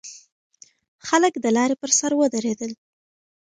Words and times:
خلک 1.07 1.33
د 1.39 1.45
لارې 1.57 1.75
پر 1.81 1.91
سر 1.99 2.11
ودرېدل. 2.17 2.71